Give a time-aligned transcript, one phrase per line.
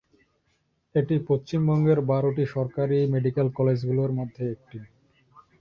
[0.95, 4.77] এটি পশ্চিমবঙ্গের বারোটি সরকারি মেডিকেল কলেজগুলির মধ্যে একটি।